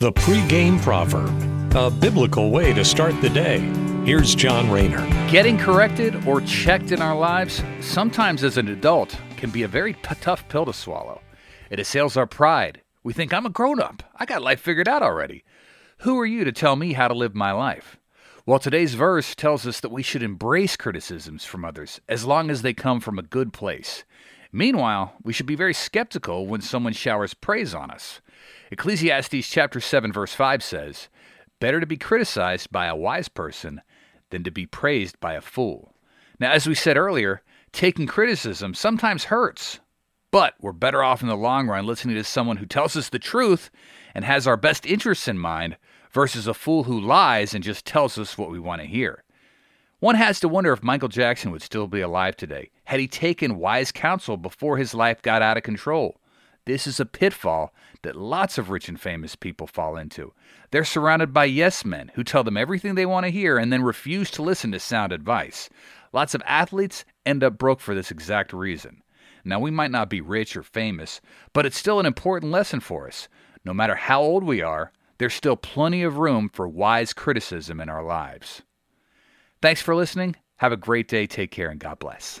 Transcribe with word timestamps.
The 0.00 0.12
pregame 0.12 0.80
proverb, 0.80 1.74
a 1.74 1.90
biblical 1.90 2.52
way 2.52 2.72
to 2.72 2.84
start 2.84 3.20
the 3.20 3.28
day. 3.28 3.58
Here's 4.04 4.32
John 4.32 4.70
Rayner. 4.70 5.04
Getting 5.28 5.58
corrected 5.58 6.24
or 6.24 6.40
checked 6.42 6.92
in 6.92 7.02
our 7.02 7.18
lives, 7.18 7.64
sometimes 7.80 8.44
as 8.44 8.58
an 8.58 8.68
adult, 8.68 9.18
can 9.36 9.50
be 9.50 9.64
a 9.64 9.68
very 9.68 9.94
p- 9.94 10.14
tough 10.20 10.48
pill 10.48 10.66
to 10.66 10.72
swallow. 10.72 11.20
It 11.68 11.80
assails 11.80 12.16
our 12.16 12.28
pride. 12.28 12.80
We 13.02 13.12
think 13.12 13.34
I'm 13.34 13.44
a 13.44 13.50
grown 13.50 13.80
up. 13.80 14.04
I 14.14 14.24
got 14.24 14.40
life 14.40 14.60
figured 14.60 14.86
out 14.86 15.02
already. 15.02 15.42
Who 16.02 16.16
are 16.20 16.26
you 16.26 16.44
to 16.44 16.52
tell 16.52 16.76
me 16.76 16.92
how 16.92 17.08
to 17.08 17.14
live 17.14 17.34
my 17.34 17.50
life? 17.50 17.98
Well, 18.46 18.60
today's 18.60 18.94
verse 18.94 19.34
tells 19.34 19.66
us 19.66 19.80
that 19.80 19.90
we 19.90 20.04
should 20.04 20.22
embrace 20.22 20.76
criticisms 20.76 21.44
from 21.44 21.64
others 21.64 22.00
as 22.08 22.24
long 22.24 22.50
as 22.50 22.62
they 22.62 22.72
come 22.72 23.00
from 23.00 23.18
a 23.18 23.22
good 23.22 23.52
place. 23.52 24.04
Meanwhile, 24.52 25.14
we 25.22 25.32
should 25.32 25.46
be 25.46 25.56
very 25.56 25.74
skeptical 25.74 26.46
when 26.46 26.62
someone 26.62 26.94
showers 26.94 27.34
praise 27.34 27.74
on 27.74 27.90
us. 27.90 28.20
Ecclesiastes 28.70 29.48
chapter 29.48 29.80
7 29.80 30.12
verse 30.12 30.32
5 30.32 30.62
says, 30.62 31.08
"Better 31.60 31.80
to 31.80 31.86
be 31.86 31.96
criticized 31.96 32.70
by 32.72 32.86
a 32.86 32.96
wise 32.96 33.28
person 33.28 33.82
than 34.30 34.44
to 34.44 34.50
be 34.50 34.66
praised 34.66 35.20
by 35.20 35.34
a 35.34 35.40
fool." 35.40 35.94
Now, 36.38 36.52
as 36.52 36.66
we 36.66 36.74
said 36.74 36.96
earlier, 36.96 37.42
taking 37.72 38.06
criticism 38.06 38.72
sometimes 38.74 39.24
hurts, 39.24 39.80
but 40.30 40.54
we're 40.60 40.72
better 40.72 41.02
off 41.02 41.20
in 41.22 41.28
the 41.28 41.36
long 41.36 41.68
run 41.68 41.86
listening 41.86 42.16
to 42.16 42.24
someone 42.24 42.58
who 42.58 42.66
tells 42.66 42.96
us 42.96 43.08
the 43.08 43.18
truth 43.18 43.70
and 44.14 44.24
has 44.24 44.46
our 44.46 44.56
best 44.56 44.86
interests 44.86 45.28
in 45.28 45.38
mind 45.38 45.76
versus 46.10 46.46
a 46.46 46.54
fool 46.54 46.84
who 46.84 46.98
lies 46.98 47.54
and 47.54 47.64
just 47.64 47.84
tells 47.84 48.16
us 48.16 48.38
what 48.38 48.50
we 48.50 48.58
want 48.58 48.80
to 48.80 48.86
hear. 48.88 49.24
One 50.00 50.14
has 50.14 50.40
to 50.40 50.48
wonder 50.48 50.72
if 50.72 50.82
Michael 50.82 51.08
Jackson 51.08 51.50
would 51.50 51.62
still 51.62 51.86
be 51.86 52.00
alive 52.00 52.36
today 52.36 52.70
had 52.88 53.00
he 53.00 53.06
taken 53.06 53.58
wise 53.58 53.92
counsel 53.92 54.38
before 54.38 54.78
his 54.78 54.94
life 54.94 55.20
got 55.20 55.42
out 55.42 55.58
of 55.58 55.62
control. 55.62 56.18
This 56.64 56.86
is 56.86 56.98
a 56.98 57.04
pitfall 57.04 57.74
that 58.00 58.16
lots 58.16 58.56
of 58.56 58.70
rich 58.70 58.88
and 58.88 58.98
famous 58.98 59.36
people 59.36 59.66
fall 59.66 59.98
into. 59.98 60.32
They're 60.70 60.86
surrounded 60.86 61.34
by 61.34 61.44
yes 61.44 61.84
men 61.84 62.10
who 62.14 62.24
tell 62.24 62.42
them 62.42 62.56
everything 62.56 62.94
they 62.94 63.04
want 63.04 63.26
to 63.26 63.30
hear 63.30 63.58
and 63.58 63.70
then 63.70 63.82
refuse 63.82 64.30
to 64.30 64.42
listen 64.42 64.72
to 64.72 64.80
sound 64.80 65.12
advice. 65.12 65.68
Lots 66.14 66.34
of 66.34 66.40
athletes 66.46 67.04
end 67.26 67.44
up 67.44 67.58
broke 67.58 67.80
for 67.80 67.94
this 67.94 68.10
exact 68.10 68.54
reason. 68.54 69.02
Now, 69.44 69.60
we 69.60 69.70
might 69.70 69.90
not 69.90 70.08
be 70.08 70.22
rich 70.22 70.56
or 70.56 70.62
famous, 70.62 71.20
but 71.52 71.66
it's 71.66 71.76
still 71.76 72.00
an 72.00 72.06
important 72.06 72.52
lesson 72.52 72.80
for 72.80 73.06
us. 73.06 73.28
No 73.66 73.74
matter 73.74 73.96
how 73.96 74.22
old 74.22 74.44
we 74.44 74.62
are, 74.62 74.92
there's 75.18 75.34
still 75.34 75.56
plenty 75.56 76.02
of 76.02 76.16
room 76.16 76.48
for 76.48 76.66
wise 76.66 77.12
criticism 77.12 77.82
in 77.82 77.90
our 77.90 78.02
lives. 78.02 78.62
Thanks 79.60 79.82
for 79.82 79.94
listening. 79.94 80.36
Have 80.56 80.72
a 80.72 80.78
great 80.78 81.06
day. 81.06 81.26
Take 81.26 81.50
care 81.50 81.68
and 81.68 81.78
God 81.78 81.98
bless. 81.98 82.40